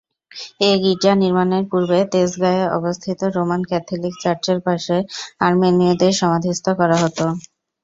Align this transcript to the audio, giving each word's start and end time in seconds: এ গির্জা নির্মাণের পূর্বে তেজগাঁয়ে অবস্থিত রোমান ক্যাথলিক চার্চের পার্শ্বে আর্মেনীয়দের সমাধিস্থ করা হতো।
এ 0.61 0.71
গির্জা 0.83 1.13
নির্মাণের 1.15 1.63
পূর্বে 1.71 1.99
তেজগাঁয়ে 2.13 2.63
অবস্থিত 2.77 3.19
রোমান 3.35 3.61
ক্যাথলিক 3.69 4.13
চার্চের 4.23 4.57
পার্শ্বে 4.65 4.97
আর্মেনীয়দের 5.47 6.13
সমাধিস্থ 6.21 6.65
করা 6.79 6.97
হতো। 7.03 7.25